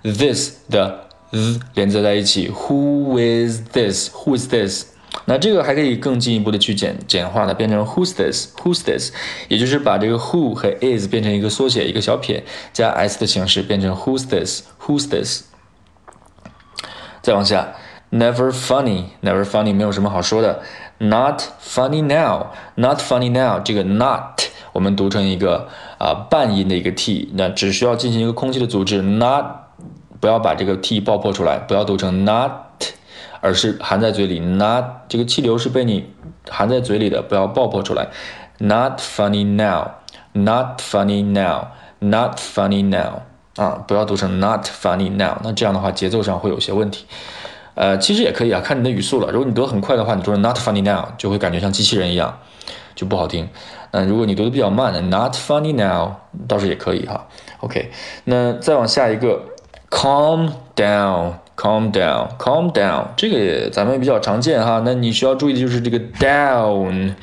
[0.04, 4.86] this 的 z 连接在一起，Who is this？Who is this？
[5.26, 9.12] 那这个还可以更进一步的去简简化它，变成 Who's this？Who's this？
[9.50, 15.44] 也就是把这个 who 和 is 变成一个缩写，一个小撇加 s 的形式，变成 Who's this？Who's this？
[17.22, 17.76] 再往下
[18.12, 20.64] ，Never funny，Never funny 没有什么好说的
[20.98, 24.42] ，Not funny now，Not funny now，这个 not
[24.74, 29.46] 我们读成一个啊半音的一个 t，那只需要进行一个空气的阻滞，not
[30.20, 32.52] 不要把这个 t 爆破出来，不要读成 not，
[33.42, 36.06] 而是含在嘴里，not 这个气流是被你
[36.50, 38.08] 含在嘴里的，不要爆破出来
[38.60, 43.22] ，not funny now，not funny now，not funny now，
[43.56, 47.06] 啊，不要读成 not funny now，那这样的话节奏上会有些问题。
[47.74, 49.32] 呃，其实也可以啊，看你的语速了。
[49.32, 52.38] 如果你读很快的话，你读成 not funny now 就会感觉像机器人一样，
[53.02, 53.50] 就不好听。
[53.90, 56.12] 嗯，如果你读的比较慢的，not funny now
[56.48, 57.28] 倒是也可以哈。
[57.62, 57.90] OK，
[58.26, 59.44] 那再往下一个
[59.90, 64.84] ，calm down，calm down，calm down，这个咱们比较常见哈。
[64.86, 67.16] 那你需要注意的就是这个 down，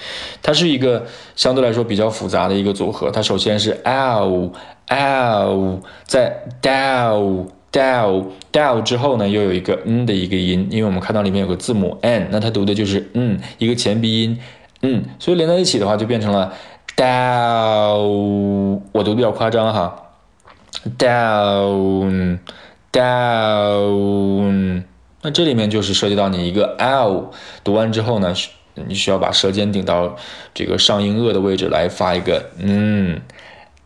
[0.42, 3.12] 它是一个相对来说比较复杂的一个组合。
[3.12, 14.36] 它首先是 ow，ow，在 down，down，down 之后呢，又有一个 n 的一个音，因为我们看到里面有个字母 n，那它读的就是嗯，一个前鼻音。
[14.82, 16.52] 嗯，所以连在一起的话，就变成了
[16.96, 18.80] down。
[18.92, 20.04] 我读比较夸张哈
[20.96, 22.38] ，down
[22.92, 24.84] down。
[25.22, 27.32] 那这里面就是涉及到你一个 l，
[27.64, 28.32] 读完之后呢，
[28.86, 30.14] 你需要把舌尖顶到
[30.54, 33.20] 这个上音颚的位置来发一个嗯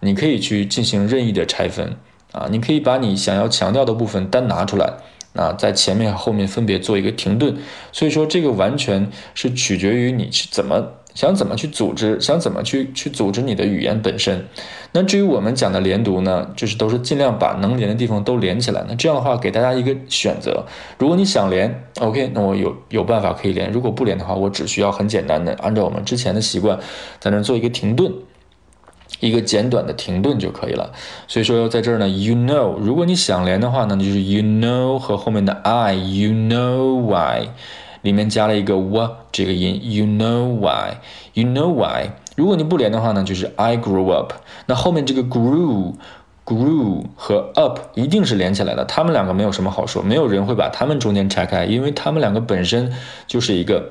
[0.00, 1.96] 你可以去进行任意的拆分
[2.32, 2.48] 啊。
[2.50, 4.92] 你可以把你想要强调的部分单拿出来
[5.34, 7.56] 啊，在前面后面分别做一个停顿。
[7.92, 10.92] 所以说这个完全是取决于你是怎么。
[11.12, 14.46] 想怎么去组织，想怎么去去组织你的语言本身。
[14.92, 18.84] 那至于我们讲的连读呢，就是都是尽量把能连的地方都连起来。
[18.88, 20.64] 那这样的话，给大家一个选择。
[20.98, 23.70] 如果你想连，OK，那我有有办法可以连。
[23.70, 26.78] 如果不连的话，我只需要很简单的按照我们之前的习惯，
[27.20, 28.12] 在那做一个停顿，
[29.20, 30.92] 一个简短的停顿就可以了。
[31.28, 37.50] 所以说在这儿呢，you know，如果你想连的话呢，就是 you know 和后面的 I，you know why。
[38.02, 42.10] 里面加了一个 “what” 这个音，you know why，you know why。
[42.36, 44.32] 如果你不连的话呢，就是 I grew up。
[44.66, 52.92] 那后面这个 grew，grew 和 up 一定是连起来的，他们两个没有什么好说，没有人会把他们中间拆开，因为他们两个本身
[53.26, 53.90] 就是一个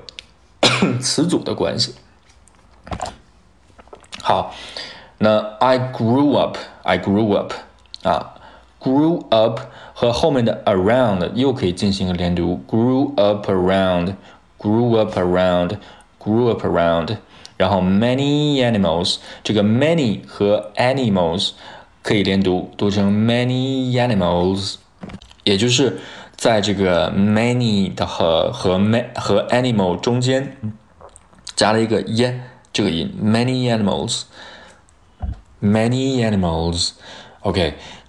[1.00, 1.94] 词组的关系。
[4.22, 4.56] 好，
[5.20, 7.54] 那 I grew up，I grew up，
[8.04, 8.34] 啊
[8.81, 9.61] ，grew up。
[9.97, 17.17] 和后面的 around 又可以进行一个连读，grew up around，grew up around，grew up around，
[17.57, 21.53] 然后 many animals，这个 many 和 animals
[22.03, 24.79] 可以连读，读成 many animals，
[25.45, 26.01] 也就是
[26.35, 30.57] 在这个 many 的和和 ma 和 animal 中间
[31.55, 32.41] 加了一个 y
[32.73, 33.73] 这个音，many
[35.63, 36.95] animals，many animals。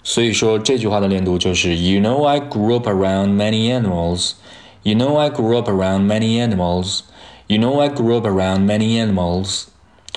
[0.02, 4.32] 所以说这句话的连读就是 You know I grew up around many animals.
[4.82, 7.00] You know I grew up around many animals.
[7.48, 9.64] You know I grew up around many animals.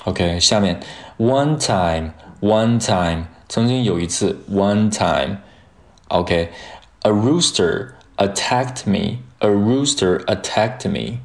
[0.04, 0.80] OK，下面
[1.18, 9.18] one time one time 曾经有一次 one time。OK，a rooster attacked me.
[9.40, 11.18] A rooster attacked me.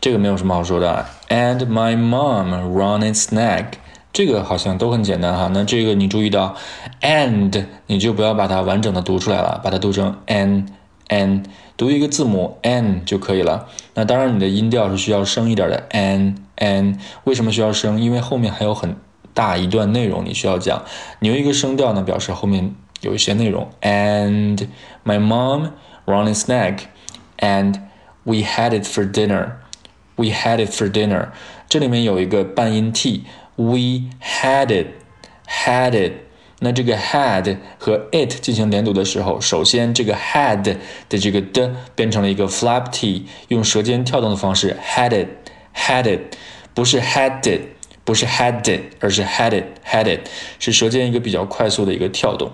[0.00, 1.10] 这个没有什么好说的啊。
[1.28, 3.74] And my mom ran its neck.
[4.17, 5.47] 这个好像都很简单哈。
[5.53, 6.55] 那这个你注意到
[7.01, 10.65] ，and 你就不要把它完整的读出来了，把它读成 n
[11.09, 11.43] n，
[11.77, 13.67] 读一个字母 n 就可以了。
[13.93, 16.99] 那当然你的音调是需要升一点的 n n。
[17.25, 18.01] 为什么需要升？
[18.01, 18.95] 因为后面还有很
[19.35, 20.83] 大一段内容你需要讲。
[21.19, 23.69] 你用一个声调呢，表示后面有一些内容。
[23.83, 24.67] And
[25.05, 25.73] my mom
[26.07, 26.79] ran its neck,
[27.37, 27.81] and
[28.23, 29.57] we had it for dinner.
[30.15, 31.27] We had it for dinner.
[31.69, 33.23] 这里面有一个半音 t。
[33.57, 34.87] We had it,
[35.45, 36.13] had it。
[36.59, 40.63] 那这个 had 和 it 进行连读的时候，首先这个 had
[41.09, 45.27] 的这个的变成了一个 flap t，用舌尖跳动的方式 had it,
[45.75, 46.35] had it，
[46.73, 47.61] 不是 had it，
[48.03, 52.51] 不是 had it，而是 had it, had it，是舌尖一个比较快速的一个跳动，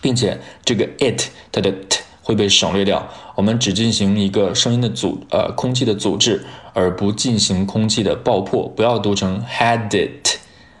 [0.00, 3.06] 并且这个 it 它的 t 会被省略掉，
[3.36, 8.66] 我们只进行一个声音的阻呃空气的阻滞，而不进行空气的爆破。
[8.66, 10.38] 不要读成 had it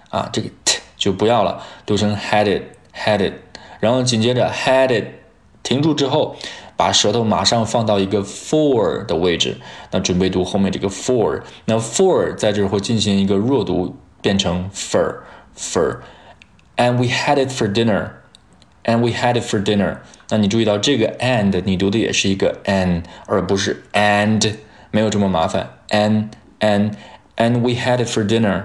[0.08, 2.62] 啊，这个 t 就不要了，读成 had it
[2.94, 3.34] had it。
[3.78, 5.04] 然后紧接着 had it
[5.62, 6.34] 停住之后，
[6.78, 9.58] 把舌头马上放到一个 for 的位置，
[9.90, 11.42] 那准备读后面这个 for。
[11.66, 15.16] 那 for 在这儿会进行一个弱读，变成 for
[15.54, 15.98] for。
[16.78, 18.12] And we had it for dinner.
[18.86, 19.96] And we had it for dinner.
[20.28, 24.54] 那你注意到这个 and 你读的也是一个 an，而不是 and，
[24.92, 25.70] 没有这么麻烦。
[25.88, 26.28] and
[26.60, 26.92] and
[27.36, 28.62] and we had it for dinner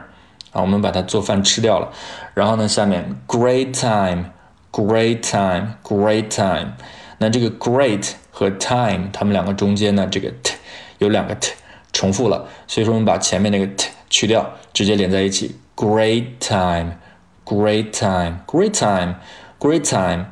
[0.51, 1.91] 啊，我们把它做饭吃掉了。
[2.36, 6.73] 然后呢，下面 great time，great time，great time。
[7.17, 10.53] 那这个 great 和 time 它们两个中间呢，这个 t
[10.99, 11.53] 有两个 t
[11.91, 15.55] 重复了，所以说我们把前面那个 t 去掉，直接连在一起。
[15.75, 19.15] great time，great time，great time
[19.61, 20.26] time，great time。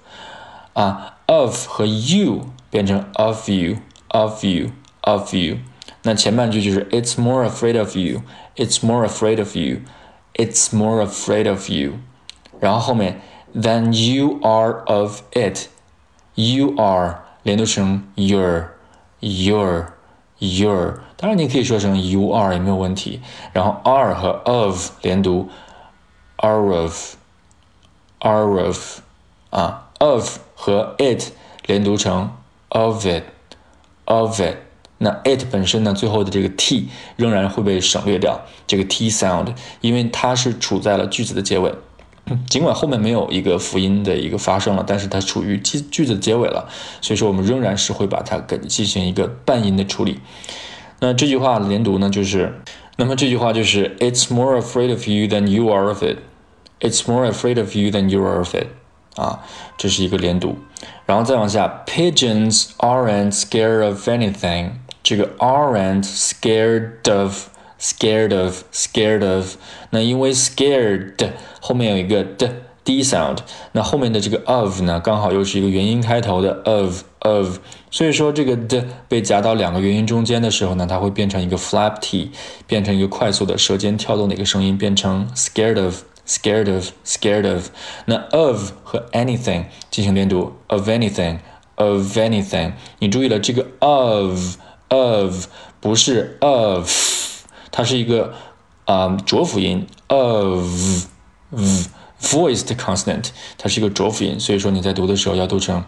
[0.73, 5.57] 啊，of 和 you 变成 of you，of you，of you。
[6.03, 11.99] 那前半句就是 It's more afraid of you，It's more afraid of you，It's more afraid of you。
[12.59, 13.21] 然后后面
[13.53, 19.93] Than you are of it，you are 连读成 your，your。
[21.24, 23.18] 当然你可以说成 you are 也没有问题。
[23.54, 25.48] 然后 are 和 of 连读
[26.36, 28.98] ，are of，are of，
[29.48, 31.30] 啊，of 和 it
[31.64, 32.30] 连读成
[32.68, 34.56] of it，of it。
[34.98, 41.72] 那 it 本身呢，最后的这个 t 仍然会被省略掉，这个 t sound，因为它是处在了句子的结尾。
[42.50, 46.68] 尽管后面没有一个辅音的一个发生了，但是它处于句句子的结尾了，
[47.00, 50.20] 所以说我们仍然是会把它给进行一个半音的处理。
[50.99, 52.61] 那这句话连读呢，就是，
[52.97, 56.17] 那么这句话就是 It's more afraid of you than you are of it.
[56.79, 58.67] It's more afraid of you than you are of it。
[59.15, 59.39] 啊，
[59.77, 60.57] 这是一个连读。
[61.05, 64.71] 然后再往下，Pigeons aren't scared of anything。
[65.01, 69.55] 这个 aren't scared of。scared of scared of，
[69.91, 71.13] 那因为 scared
[71.61, 73.37] 后面有一个的 d sound，
[73.71, 77.58] 那后面的这个 of 呢，刚好又是一个元音开头的 of of，
[77.90, 82.30] 所以说这个的被夹到两个元音中间的时候呢，它会变成一个 flap t，
[82.66, 87.68] 变成一个快速的舌尖跳动的一个声音，变成 scared of scared of scared of。
[88.06, 91.38] 那 of 和 anything 进行连读，of anything
[91.76, 94.56] of anything，你注意了，这个 of
[94.88, 95.46] of
[95.80, 96.88] 不是 of。
[97.70, 98.34] 它是一个
[98.84, 101.06] 啊浊辅音，of
[102.20, 105.84] voiced consonant，它是一个浊辅音，所以说你在读的时候要读成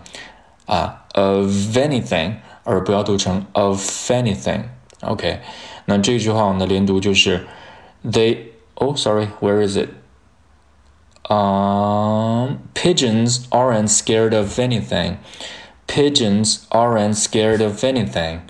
[0.66, 3.80] 啊 of anything，而不要读成 of
[4.12, 5.40] anything。OK，
[5.86, 7.48] 那这句话我们的连读就是
[8.06, 8.38] they
[8.76, 15.18] oh sorry where is it？um, pigeons aren't scared of anything.
[15.88, 18.42] Pigeons aren't scared of anything.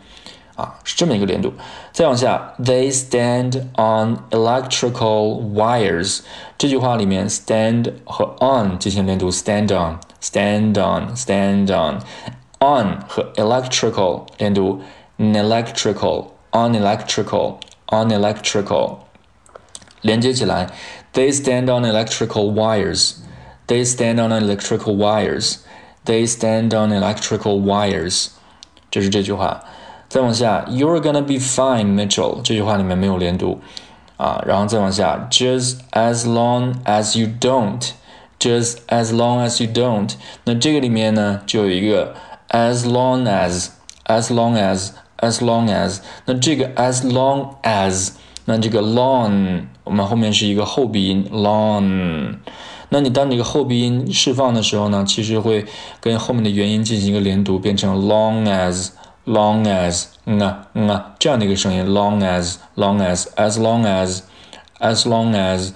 [0.56, 1.54] 啊，是这么一个连读。
[1.92, 6.20] 再往下，They stand on electrical wires。
[6.58, 9.98] 这句话里面，stand 和 on 进行连读，stand on，stand
[10.78, 14.82] on，stand on。on 和 electrical 连读，
[15.18, 18.98] electrical，on electrical，on electrical。
[20.02, 20.68] 连接起来，
[21.14, 25.58] They stand on electrical wires。They stand on electrical wires.
[26.06, 28.28] They stand on electrical wires.
[28.92, 29.64] 这是这句话。
[30.08, 32.42] 再往下，You're gonna be fine, Mitchell。
[32.44, 33.60] 这句话里面没有连读
[34.18, 37.92] 啊，然后再往下，Just as long as you don't,
[38.39, 40.15] Just as long as you don't。
[40.45, 42.15] 那这个里面呢，就有一个
[42.49, 43.69] as long as,
[44.05, 45.99] as long as, as long as。
[46.25, 48.11] 那这个 as long as，
[48.45, 52.37] 那这个 long 我们后面是一个后鼻音 long。
[52.89, 55.67] 那你当这个后鼻音释放的时候呢，其实会
[56.01, 58.91] 跟后面的元音进行一个连读，变成 long as。
[59.27, 64.21] long as 嗯啊嗯啊这样的一个声音，long as long as as long as
[64.79, 65.73] as long as，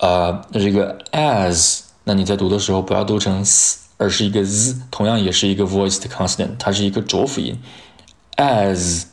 [0.00, 7.59] 呃，这个 as，那你在读的时候不要读成 s，而是一个 z，同样也是一个 voiced consonant，它是一个浊辅音，
[8.35, 9.05] as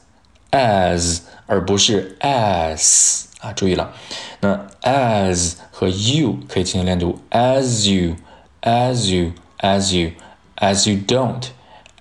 [0.51, 3.93] as，而不是 as 啊，注意了，
[4.41, 8.17] 那 as 和 you 可以进行连读，as you
[8.61, 10.13] as you as you
[10.57, 11.45] as you don't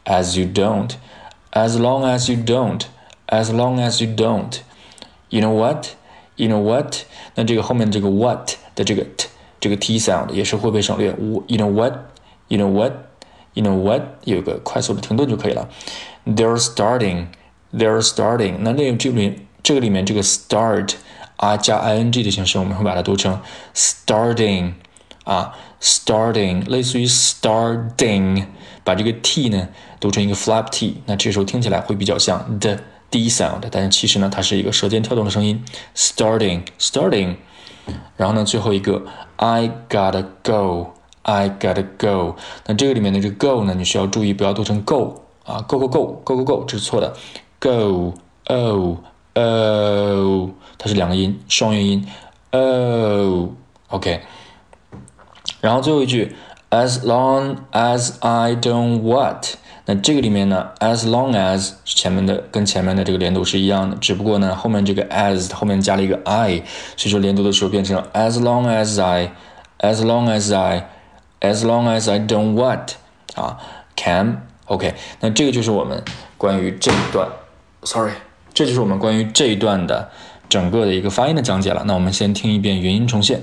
[0.06, 2.86] as you don't。as long as you don't,
[3.28, 4.62] as long as you don't,
[5.30, 5.90] you know what?
[6.38, 7.00] You know what?
[7.36, 9.28] 那这个后面这个 what 的这个 t
[9.61, 11.09] 这个 t sound 也是会被省略。
[11.19, 11.95] You know what?
[12.49, 12.93] You know what?
[13.55, 14.03] You know what?
[14.25, 15.69] 有个快速的停顿就可以了。
[16.27, 17.27] They're starting.
[17.73, 18.57] They're starting.
[18.61, 20.95] 那那这里这个里面这个 start
[21.37, 23.41] 啊加 ing 的形式，我们会把它读成
[23.75, 24.73] starting
[25.25, 28.45] 啊，starting 类似于 starting，
[28.85, 29.69] 把这个 t 呢。
[29.99, 32.79] 读成一个 flap t，那这时候听起来会比较像的
[33.11, 35.65] d sound，但是其实呢，它是一个舌尖跳动的声音。
[35.97, 37.37] starting，starting，
[38.17, 39.03] 然后呢，最后一个
[39.37, 42.37] I gotta go，I gotta go。
[42.67, 47.15] 那这个里面的这个 go 呢，你需要注意不要读成 go 啊，go go go go go go，这是错的。
[47.61, 48.15] go
[48.47, 48.99] o
[49.35, 52.07] o，它是两个音，双元音
[52.53, 54.23] o，OK。
[55.61, 56.35] 然后最后一句
[56.71, 59.57] As long as I don't what。
[59.89, 66.57] 那这个里面呢，as long as 前面的跟前面的这个连读是一样的，只不过呢后面这个 as 后面加了一个 i，
[66.97, 72.95] 所以说连读的时候变成 as long as I，as long as I，as long as I don't what
[73.37, 73.59] 啊
[73.95, 76.03] ，can，OK，那这个就是我们
[76.37, 77.29] 关于这一段
[77.85, 78.15] ，sorry，
[78.53, 80.11] 这就是我们关于这一段的
[80.49, 81.85] 整个的一个发音的讲解了。
[81.87, 83.41] 那我们先听一遍元音重现。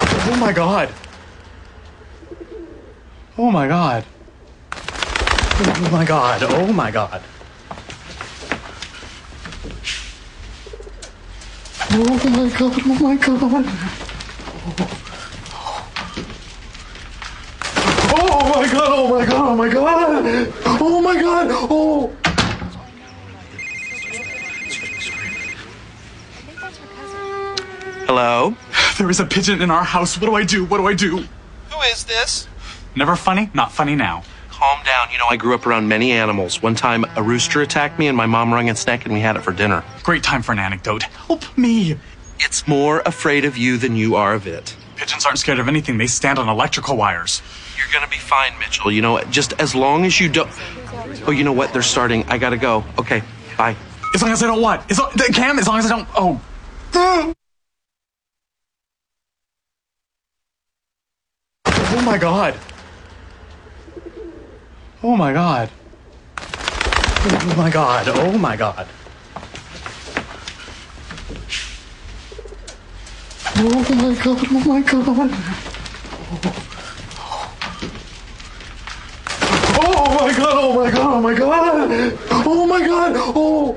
[0.00, 0.90] Oh my god!
[3.36, 4.04] Oh my god!
[5.60, 7.20] Oh my god, oh my god.
[11.90, 13.66] Oh my god, oh my god.
[18.14, 20.52] Oh my god, oh my god, oh my god.
[20.80, 22.12] Oh my god, oh.
[28.06, 28.54] Hello?
[28.96, 30.20] There is a pigeon in our house.
[30.20, 30.64] What do I do?
[30.66, 31.16] What do I do?
[31.16, 32.46] Who is this?
[32.94, 34.22] Never funny, not funny now
[34.58, 35.08] calm down.
[35.12, 36.60] You know, I grew up around many animals.
[36.60, 39.36] One time, a rooster attacked me, and my mom wrung its neck, and we had
[39.36, 39.84] it for dinner.
[40.02, 41.04] Great time for an anecdote.
[41.04, 41.96] Help me.
[42.40, 44.76] It's more afraid of you than you are of it.
[44.96, 45.96] Pigeons aren't scared of anything.
[45.98, 47.40] They stand on electrical wires.
[47.76, 48.90] You're gonna be fine, Mitchell.
[48.90, 50.50] You know, just as long as you don't.
[51.26, 51.72] Oh, you know what?
[51.72, 52.24] They're starting.
[52.24, 52.84] I gotta go.
[52.98, 53.22] Okay,
[53.56, 53.76] bye.
[54.14, 54.90] As long as I don't what?
[54.90, 56.08] As long, Cam, as long as I don't.
[56.16, 57.34] Oh.
[61.90, 62.54] Oh my god.
[65.00, 65.70] Oh my god.
[66.40, 68.08] Oh my god.
[68.08, 68.88] Oh my god.
[73.56, 74.50] Oh my god.
[74.56, 75.30] Oh my god.
[79.78, 80.58] Oh my god.
[80.58, 81.12] Oh my god.
[81.12, 82.18] Oh my god.
[82.30, 83.12] Oh my god.
[83.16, 83.76] Oh.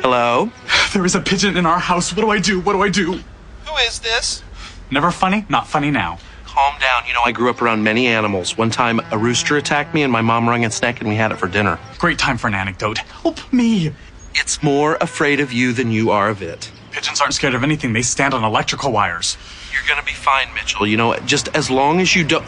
[0.00, 0.50] Hello?
[0.94, 2.16] There is a pigeon in our house.
[2.16, 2.60] What do I do?
[2.60, 3.20] What do I do?
[3.66, 4.42] Who is this?
[4.89, 5.45] Never funny?
[5.49, 6.17] Not funny now.
[6.45, 7.03] Calm down.
[7.07, 8.57] You know, I grew up around many animals.
[8.57, 11.31] One time, a rooster attacked me, and my mom wrung its neck, and we had
[11.31, 11.79] it for dinner.
[11.97, 12.99] Great time for an anecdote.
[13.23, 13.91] Help me.
[14.35, 16.71] It's more afraid of you than you are of it.
[16.91, 17.93] Pigeons aren't scared of anything.
[17.93, 19.35] They stand on electrical wires.
[19.71, 20.85] You're gonna be fine, Mitchell.
[20.85, 22.45] You know, just as long as you don't.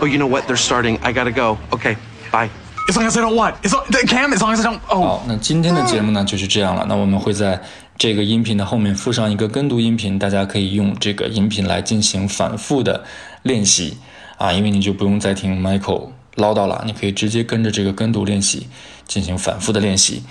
[0.00, 0.46] Oh, you know what?
[0.46, 0.98] They're starting.
[1.02, 1.58] I gotta go.
[1.72, 1.96] Okay,
[2.30, 2.50] bye.
[2.88, 3.64] As long as I don't what?
[3.64, 4.80] As long, Cam, as long as I don't.
[4.90, 5.02] Oh.
[5.02, 6.84] 好，那今天的节目呢就是这样了。
[6.86, 7.58] 那我们会在
[7.97, 13.03] 这个音频的后面附上一个跟读音频，大家可以用这个音频来进行反复的
[13.41, 13.97] 练习
[14.37, 18.67] 啊，因为你就不用再听 Michael 唠叨了，你可以直接跟着这个跟读练习
[19.07, 20.21] 进行反复的练习，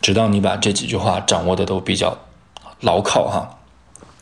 [0.00, 2.16] 直到你把这几句话掌握的都比较
[2.80, 3.55] 牢靠哈。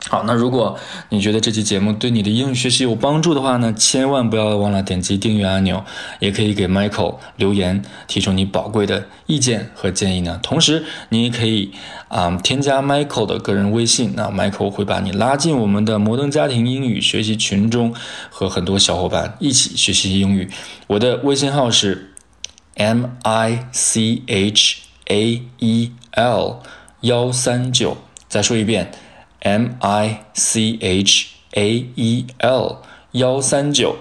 [0.07, 0.79] 好，那如果
[1.09, 5.83] 你觉得这期节目对你的英语学习有帮助的话呢，千万不要忘了点击订阅按钮，
[6.21, 10.39] 也可以给 Michael 留言，提出你宝贵的意见和建议呢。
[10.43, 11.73] 同时，你也可以
[12.09, 17.95] 啊、添加 Michael 的个人微信，那 Michael 会把你拉进我们的摩登家庭英语学习群中，
[18.29, 20.51] 和很多小伙伴一起学习英语。
[20.87, 22.13] 我的微信号是
[22.77, 26.61] M I C H A E L
[27.01, 27.97] 幺三九，
[28.29, 28.93] 再说一遍。
[29.45, 32.83] M I C H A E L
[33.13, 33.97] 幺三九，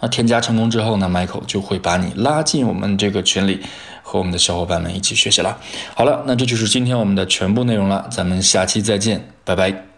[0.00, 3.60] 那添加成功之后呢，Michael 就会把你拉进我们这个群里，
[4.02, 5.58] 和我们的小伙伴们一起学习了。
[5.94, 9.93] 好了，那这就是今天我们的全部内容了，咱们下期再见，拜拜。